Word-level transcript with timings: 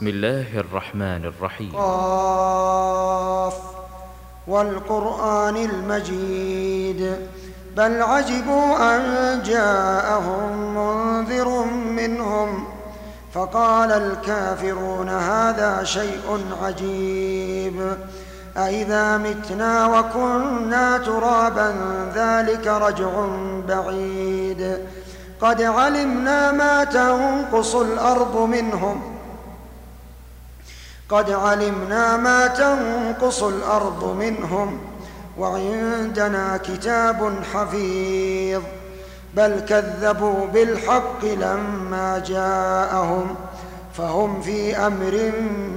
بسم 0.00 0.08
الله 0.08 0.58
الرحمن 0.58 1.24
الرحيم. 1.24 1.72
قاف 1.76 3.54
والقرآن 4.46 5.56
المجيد. 5.56 7.16
بل 7.76 8.02
عجبوا 8.02 8.96
أن 8.96 9.42
جاءهم 9.42 10.74
منذر 10.76 11.64
منهم 11.74 12.64
فقال 13.32 13.92
الكافرون 13.92 15.08
هذا 15.08 15.84
شيء 15.84 16.40
عجيب. 16.62 17.96
أإذا 18.56 19.18
متنا 19.18 19.86
وكنا 19.86 20.98
ترابا 20.98 21.74
ذلك 22.14 22.66
رجع 22.66 23.10
بعيد. 23.68 24.78
قد 25.40 25.62
علمنا 25.62 26.52
ما 26.52 26.84
تنقص 26.84 27.74
الأرض 27.74 28.36
منهم 28.36 29.09
قد 31.10 31.30
علمنا 31.30 32.16
ما 32.16 32.46
تنقص 32.46 33.42
الأرض 33.42 34.16
منهم 34.18 34.78
وعندنا 35.38 36.56
كتاب 36.56 37.34
حفيظ. 37.54 38.62
بل 39.34 39.60
كذبوا 39.60 40.46
بالحق 40.46 41.24
لما 41.24 42.22
جاءهم 42.26 43.34
فهم 43.94 44.42
في 44.42 44.76
أمر 44.76 45.32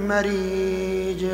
مريج. 0.08 1.26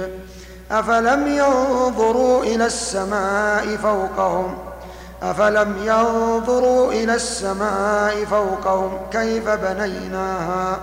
أفلم 0.70 1.26
ينظروا 1.26 2.44
إلى 2.44 2.66
السماء 2.66 3.76
فوقهم؟ 3.76 4.58
أفلم 5.22 5.76
ينظروا 5.84 6.92
إلى 6.92 7.14
السماء 7.14 8.24
فوقهم 8.24 8.98
كيف 9.12 9.48
بنيناها؟ 9.48 10.78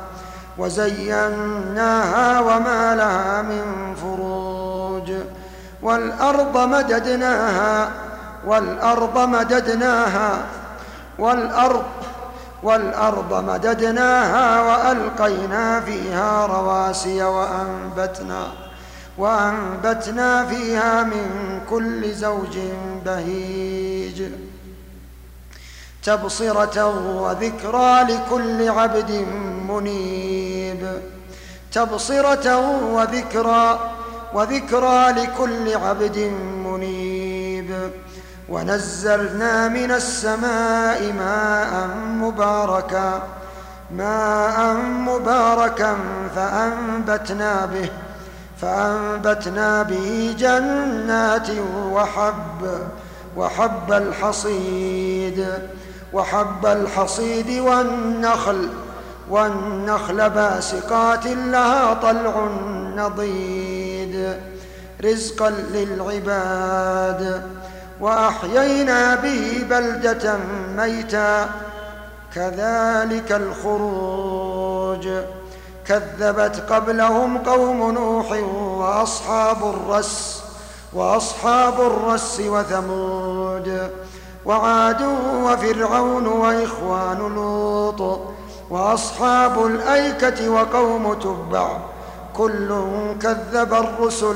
وزيناها 0.57 2.39
وما 2.39 2.95
لها 2.95 3.41
من 3.41 3.95
فروج. 3.95 5.11
والأرض 5.81 6.57
مددناها 6.57 7.91
والأرض 8.45 9.17
مددناها 9.17 10.45
والأرض 11.19 11.83
والأرض 12.63 13.43
مددناها 13.49 14.61
وألقينا 14.61 15.81
فيها 15.81 16.45
رواسي 16.45 17.23
وأنبتنا 17.23 18.47
وأنبتنا 19.17 20.45
فيها 20.45 21.03
من 21.03 21.59
كل 21.69 22.13
زوج 22.13 22.57
بهيج. 23.05 24.23
تبصرة 26.03 26.77
وذكرى 27.21 28.03
لكل 28.03 28.69
عبد 28.69 29.11
منيب 29.69 30.46
تبصرة 31.77 32.47
وذكرى 32.93 33.79
وذكرى 34.33 35.11
لكل 35.11 35.75
عبد 35.75 36.17
منيب. 36.65 37.91
ونزلنا 38.49 39.67
من 39.67 39.91
السماء 39.91 41.13
ماء 41.13 41.87
مباركا 42.07 43.23
ماء 43.91 44.73
مباركا 44.83 45.97
فأنبتنا 46.35 47.65
به 47.65 47.89
فأنبتنا 48.61 49.83
به 49.83 50.35
جنات 50.39 51.49
وحب 51.91 52.87
وحب 53.37 53.91
الحصيد 53.91 55.47
وحب 56.13 56.65
الحصيد 56.65 57.59
والنخل. 57.59 58.69
والنخل 59.29 60.29
باسقات 60.29 61.27
لها 61.27 61.93
طلع 61.93 62.47
نضيد 62.95 64.37
رزقا 65.03 65.49
للعباد. 65.49 67.41
وأحيينا 68.01 69.15
به 69.15 69.65
بلدة 69.69 70.37
ميتا 70.77 71.49
كذلك 72.35 73.31
الخروج. 73.31 75.07
كذبت 75.87 76.63
قبلهم 76.69 77.37
قوم 77.37 77.91
نوح 77.91 78.31
وأصحاب 78.77 79.57
الرس 79.63 80.43
وأصحاب 80.93 81.81
الرس 81.81 82.41
وثمود 82.45 83.89
وعاد 84.45 85.01
وفرعون 85.43 86.27
وإخوان 86.27 87.17
لوط. 87.35 88.19
وأصحاب 88.69 89.65
الأيكة 89.65 90.49
وقوم 90.49 91.13
تبع. 91.13 91.77
كل 92.33 92.69
كذب 93.21 93.73
الرسل 93.73 94.35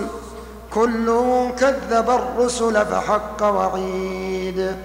كل 0.74 1.08
كذب 1.60 2.10
الرسل 2.10 2.86
فحق 2.86 3.44
وعيد. 3.44 4.76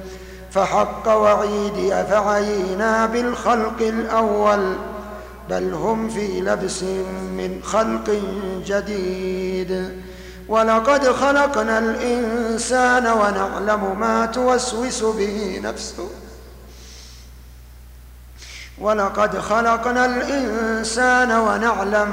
فحق 0.51 1.09
وعيد 1.09 1.93
أفعينا 1.93 3.07
بالخلق 3.07 3.81
الأول 3.81 4.77
بل 5.51 5.75
هم 5.75 6.09
في 6.09 6.41
لبس 6.41 6.83
من 7.39 7.61
خلق 7.65 8.21
جديد. 8.67 10.01
ولقد 10.49 11.09
خلقنا 11.09 11.79
الإنسان 11.79 13.07
ونعلم 13.07 14.01
ما 14.01 14.27
توسوس 14.27 15.05
به 15.05 15.61
نفسه. 15.65 16.09
ولقد 18.81 19.39
خلقنا 19.39 20.05
الإنسان 20.05 21.33
ونعلم 21.33 22.09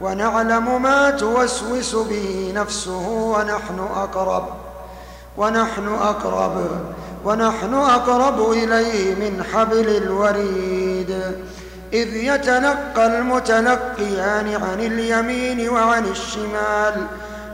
ونعلم 0.00 0.82
ما 0.82 1.10
توسوس 1.10 1.94
به 1.94 2.52
نفسه 2.54 3.08
ونحن 3.08 3.78
اقرب 3.96 4.48
ونحن 5.36 5.88
اقرب 5.88 6.68
ونحن 7.24 7.74
أقرب 7.74 8.50
إليه 8.50 9.14
من 9.14 9.44
حبل 9.52 9.88
الوريد. 9.88 11.22
إذ 11.92 12.16
يتلقى 12.16 13.06
المتلقيان 13.06 14.62
عن 14.62 14.80
اليمين 14.80 15.68
وعن 15.68 16.04
الشمال 16.04 17.06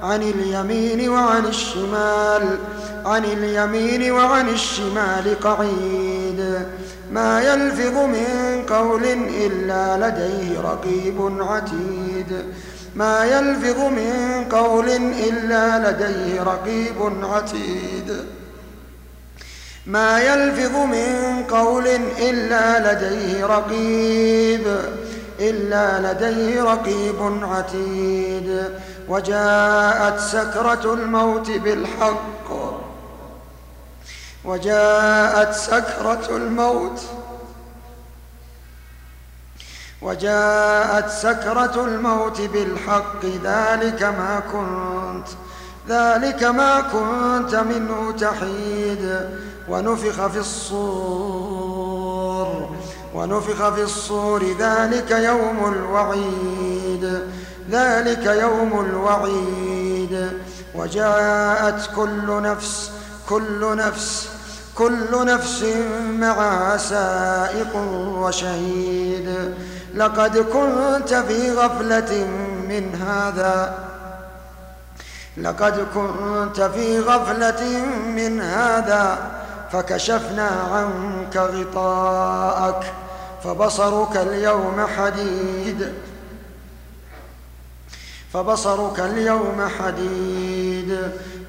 عن 0.03 0.23
اليمين 0.23 1.09
وعن 1.09 1.45
الشمال 1.45 2.59
عن 3.05 3.25
اليمين 3.25 4.13
وعن 4.13 4.49
الشمال 4.49 5.41
قعيد. 5.41 6.67
ما 7.13 7.41
يلفظ 7.41 7.97
من 7.99 8.63
قول 8.69 9.05
إلا 9.47 10.09
لديه 10.09 10.61
رقيب 10.61 11.19
عتيد. 11.41 12.45
ما 12.95 13.25
يلفظ 13.25 13.81
من 13.81 14.45
قول 14.51 14.89
إلا 15.29 15.91
لديه 15.91 16.43
رقيب 16.43 16.99
عتيد. 17.23 18.25
ما 19.87 20.21
يلفظ 20.21 20.77
من 20.77 21.45
قول 21.51 21.87
إلا 22.19 22.93
لديه 22.93 23.47
رقيب 23.47 24.67
إلا 25.41 26.13
لديه 26.13 26.63
رقيب 26.63 27.21
عتيد. 27.43 28.65
وجاءت 29.09 30.19
سكرة 30.21 30.95
الموت 30.95 31.51
بالحق 31.51 32.42
وجاءت 34.45 35.55
سكرة 35.55 36.37
الموت. 36.37 37.01
وجاءت 40.03 41.11
سكرة 41.11 41.85
الموت 41.85 42.41
بالحق 42.41 43.25
ذلك 43.25 44.03
ما 44.03 44.43
كنت 44.53 45.29
ذلك 45.89 46.45
ما 46.45 46.81
كنت 46.81 47.55
منه 47.55 48.13
تحيد. 48.13 49.31
ونفخ 49.69 50.27
في 50.27 50.39
الصور 50.39 51.73
ونفخ 53.15 53.69
في 53.75 53.83
الصور 53.83 54.57
ذلك 54.59 55.11
يوم 55.11 55.73
الوعيد 55.73 57.23
ذلك 57.71 58.27
يوم 58.27 58.81
الوعيد. 58.81 60.33
وجاءت 60.75 61.91
كل 61.97 62.43
نفس 62.43 62.91
كل 63.29 63.77
نفس 63.77 64.29
كل 64.79 65.27
نفس 65.27 65.65
معها 66.19 66.77
سائق 66.77 67.77
وشهيد. 68.19 69.55
لقد 69.95 70.39
كنت 70.39 71.15
في 71.15 71.53
غفلة 71.53 72.27
من 72.69 72.95
هذا. 72.95 73.79
لقد 75.37 75.87
كنت 75.95 76.61
في 76.61 77.01
غفلة 77.01 77.87
من 78.07 78.41
هذا. 78.41 79.19
فكشفنا 79.73 80.49
عنك 80.73 81.37
غطاءك 81.37 82.93
فبصرك 83.45 84.17
اليوم 84.17 84.87
حديد. 84.97 85.93
فبصرك 88.33 89.01
اليوم 89.01 89.69
حديد. 89.79 90.99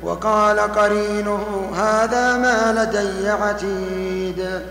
وقال 0.04 0.60
قرينه 0.60 1.72
هذا 1.76 2.38
ما 2.38 2.84
لدي 2.84 3.30
عتيد. 3.30 4.62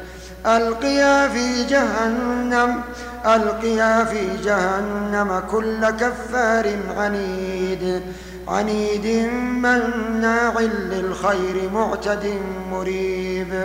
ألقيا 0.46 1.28
في 1.28 1.64
جهنم 1.64 2.80
ألقيا 3.26 4.04
في 4.04 4.36
جهنم 4.44 5.42
كل 5.50 5.90
كفار 5.90 6.76
عنيد. 6.96 8.02
عنيد 8.48 9.06
مناع 9.42 10.60
للخير 10.60 11.70
معتد 11.74 12.34
مريب. 12.72 13.64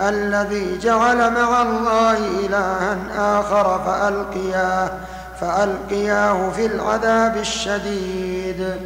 الذي 0.00 0.78
جعل 0.78 1.32
مع 1.32 1.62
الله 1.62 2.18
إلها 2.46 2.96
آخر 3.16 3.80
فألقياه 3.86 4.90
فألقياه 5.40 6.50
في 6.50 6.66
العذاب 6.66 7.36
الشديد. 7.36 8.76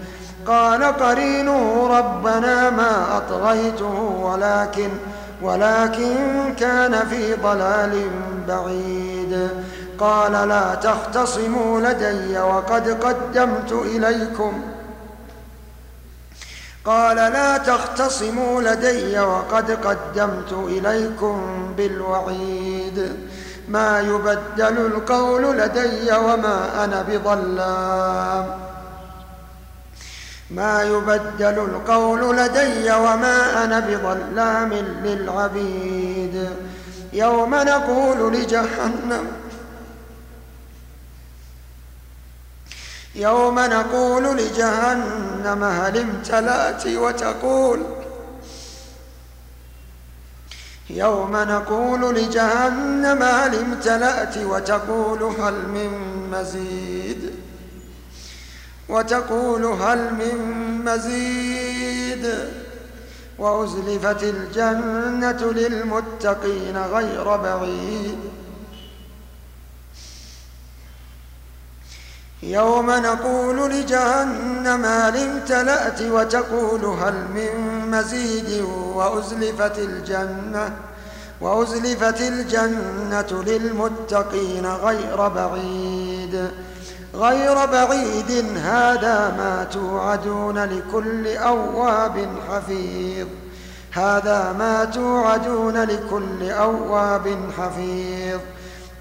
قال 0.46 0.84
قرينه 0.84 1.86
ربنا 1.98 2.70
ما 2.70 3.16
أطغيته 3.16 3.98
ولكن 4.22 4.90
ولكن 5.42 6.54
كان 6.58 7.08
في 7.08 7.34
ضلال 7.34 8.10
بعيد. 8.48 9.48
قال 9.98 10.32
لا 10.48 10.74
تختصموا 10.74 11.80
لدي 11.80 12.38
وقد 12.38 12.88
قدمت 12.88 13.72
إليكم. 13.72 14.62
قال 16.84 17.16
لا 17.16 17.58
تختصموا 17.58 18.62
لدي 18.62 19.20
وقد 19.20 19.70
قدمت 19.70 20.52
إليكم 20.52 21.36
بالوعيد. 21.76 23.16
ما 23.68 24.00
يبدل 24.00 24.86
القول 24.86 25.58
لدي 25.58 26.12
وما 26.12 26.84
أنا 26.84 27.02
بظلام. 27.02 28.75
ما 30.50 30.82
يبدل 30.82 31.58
القول 31.58 32.36
لدي 32.36 32.92
وما 32.92 33.64
أنا 33.64 33.80
بظلام 33.80 34.72
للعبيد. 35.04 36.50
يوم 37.12 37.54
نقول 37.54 38.32
لجهنم 38.32 39.26
يوم 43.14 43.58
نقول 43.58 44.36
لجهنم 44.36 45.64
هل 45.64 45.98
امتلأت 45.98 46.86
وتقول؟ 46.86 47.82
يوم 50.90 51.36
نقول 51.36 52.14
لجهنم 52.14 53.22
هل 53.22 53.58
امتلأت 53.58 54.38
وتقول؟ 54.38 55.22
هل 55.22 55.54
من 55.68 55.90
مزيد؟ 56.30 56.95
وتقول 58.88 59.64
هل 59.64 60.14
من 60.14 60.36
مزيد 60.84 62.34
وأزلفت 63.38 64.22
الجنة 64.22 65.52
للمتقين 65.52 66.76
غير 66.76 67.36
بعيد. 67.36 68.18
يوم 72.42 72.90
نقول 72.90 73.70
لجهنم 73.70 74.84
هل 74.84 75.16
امتلأت 75.16 76.02
وتقول 76.02 76.84
هل 76.84 77.14
من 77.14 77.52
مزيد 77.90 78.64
وأزلفت 78.94 79.78
الجنة 79.78 80.76
وأزلفت 81.40 82.20
الجنة 82.20 83.42
للمتقين 83.46 84.66
غير 84.66 85.28
بعيد. 85.28 85.85
غير 87.14 87.66
بعيد 87.66 88.44
هذا 88.56 89.34
ما 89.38 89.66
توعدون 89.72 90.58
لكل 90.58 91.36
أواب 91.36 92.28
حفيظ. 92.48 93.26
هذا 93.92 94.54
ما 94.58 94.84
توعدون 94.84 95.76
لكل 95.82 96.50
أواب 96.50 97.36
حفيظ. 97.58 98.40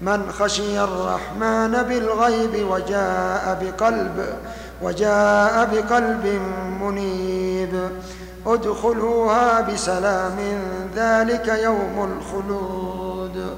من 0.00 0.32
خشي 0.32 0.80
الرحمن 0.80 1.82
بالغيب 1.82 2.70
وجاء 2.70 3.58
بقلب 3.62 4.26
وجاء 4.82 5.68
بقلب 5.72 6.40
منيب. 6.80 7.90
ادخلوها 8.46 9.60
بسلام 9.60 10.36
ذلك 10.96 11.48
يوم 11.48 12.12
الخلود. 12.12 13.56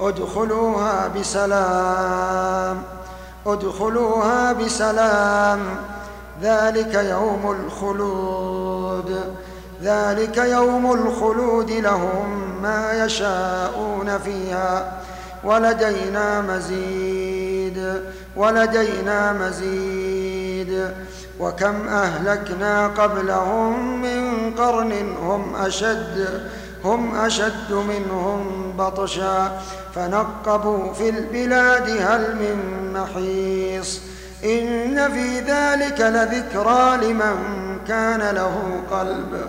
ادخلوها 0.00 1.08
بسلام 1.08 2.82
ادخلوها 3.46 4.52
بسلام. 4.52 5.60
ذلك 6.42 6.94
يوم 6.94 7.56
الخلود 7.60 9.20
ذلك 9.82 10.36
يوم 10.36 10.92
الخلود 10.92 11.70
لهم 11.70 12.62
ما 12.62 13.04
يشاءون 13.04 14.18
فيها. 14.18 14.92
ولدينا 15.44 16.40
مزيد 16.40 18.02
ولدينا 18.36 19.32
مزيد. 19.32 20.90
وكم 21.40 21.88
أهلكنا 21.88 22.86
قبلهم 22.86 24.02
من 24.02 24.54
قرن 24.54 25.16
هم 25.22 25.56
أشد. 25.56 26.48
هم 26.84 27.14
أشد 27.16 27.72
منهم 27.72 28.72
بطشا 28.78 29.60
فنقبوا 29.94 30.92
في 30.92 31.08
البلاد 31.08 31.90
هل 31.90 32.36
من 32.36 32.92
محيص 32.92 34.00
إن 34.44 35.12
في 35.12 35.40
ذلك 35.40 36.00
لذكرى 36.00 36.96
لمن 36.96 37.36
كان 37.88 38.34
له 38.34 38.80
قلب 38.90 39.40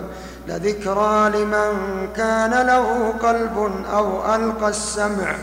لذكرى 0.48 1.30
لمن 1.30 2.08
كان 2.16 2.66
له 2.66 3.14
قلب 3.22 3.72
أو 3.92 4.34
ألقى 4.34 4.68
السمع 4.68 5.34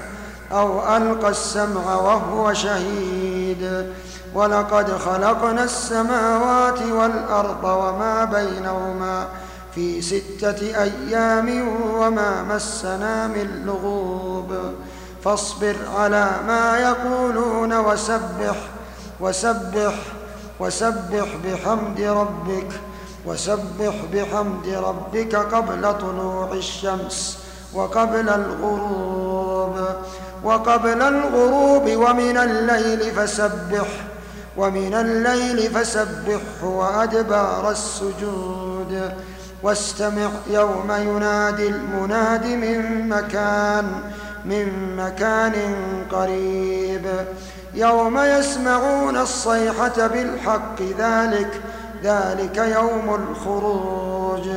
أو 0.52 0.98
ألقى 0.98 1.30
السمع 1.30 1.96
وهو 1.96 2.54
شهيد 2.54 3.92
ولقد 4.34 4.98
خلقنا 4.98 5.64
السماوات 5.64 6.82
والأرض 6.82 7.64
وما 7.64 8.26
بينهما 8.26 9.26
في 9.76 10.02
ستة 10.02 10.82
أيام 10.84 11.68
وما 11.96 12.44
مسنا 12.44 13.28
من 13.28 13.64
لغوب. 13.66 14.56
فاصبر 15.24 15.76
على 15.96 16.32
ما 16.48 16.78
يقولون 16.78 17.78
وسبح 17.78 18.56
وسبح 19.20 19.94
وسبح 20.60 21.28
بحمد 21.44 22.02
ربك 22.02 22.68
وسبح 23.26 23.96
بحمد 24.14 24.68
ربك 24.68 25.36
قبل 25.36 25.98
طلوع 26.00 26.52
الشمس 26.54 27.40
وقبل 27.74 28.30
الغروب. 28.30 29.80
وقبل 30.44 31.02
الغروب 31.02 31.90
ومن 31.96 32.38
الليل 32.38 33.12
فسبح 33.12 33.88
ومن 34.58 34.94
الليل 34.94 35.72
فسبحه 35.72 36.64
وأدبار 36.64 37.72
السجود. 37.72 39.14
واستمع 39.64 40.30
يوم 40.50 40.92
ينادي 40.92 41.68
المناد 41.68 42.46
من 42.46 43.10
مكان 43.10 43.92
من 44.46 44.96
مكان 44.96 45.54
قريب. 46.12 47.06
يوم 47.74 48.20
يسمعون 48.20 49.18
الصيحة 49.18 50.08
بالحق 50.08 50.82
ذلك 50.82 51.62
ذلك 52.04 52.58
يوم 52.58 53.16
الخروج. 53.16 54.48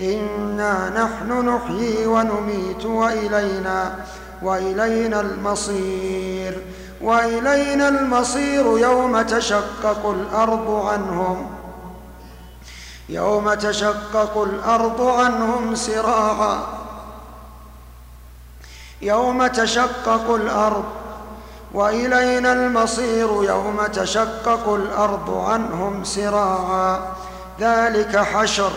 إنا 0.00 0.90
نحن 0.90 1.48
نحيي 1.48 2.06
ونميت 2.06 2.86
وإلينا 2.86 3.94
وإلينا 4.42 5.20
المصير. 5.20 6.62
وإلينا 7.00 7.88
المصير 7.88 8.78
يوم 8.78 9.22
تشقق 9.22 10.06
الأرض 10.06 10.86
عنهم. 10.86 11.59
يوم 13.10 13.54
تشقق 13.54 14.42
الأرض 14.42 15.02
عنهم 15.02 15.74
سراعا. 15.74 16.58
يوم 19.02 19.46
تشقق 19.46 20.34
الأرض 20.34 20.84
وإلينا 21.74 22.52
المصير. 22.52 23.44
يوم 23.44 23.86
تشقق 23.92 24.74
الأرض 24.74 25.30
عنهم 25.30 26.04
سراعا. 26.04 27.00
ذلك 27.60 28.16
حشر 28.16 28.72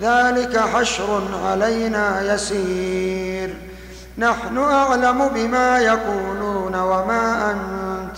ذلك 0.00 0.58
حشر 0.58 1.22
علينا 1.44 2.34
يسير. 2.34 3.56
نحن 4.18 4.58
أعلم 4.58 5.28
بما 5.28 5.78
يقولون 5.78 6.74
وما 6.74 7.50
أنت 7.50 8.16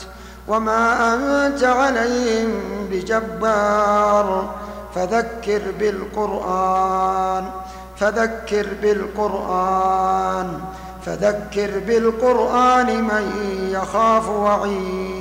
وما 0.49 1.15
أنت 1.15 1.65
عليهم 1.65 2.51
بجبار. 2.91 4.55
فذكر 4.95 5.63
بالقرآن 5.79 7.45
فذكر 7.97 8.67
بالقرآن 8.83 10.61
فذكر 11.07 11.79
بالقرآن 11.79 13.05
من 13.05 13.33
يخاف 13.73 14.29
وعيد. 14.29 15.20